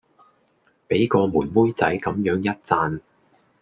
[0.87, 2.99] 俾個妹妹仔咁樣一讚